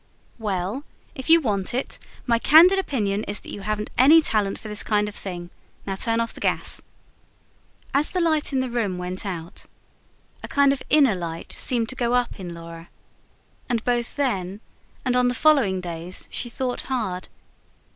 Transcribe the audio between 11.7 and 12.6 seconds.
to go up in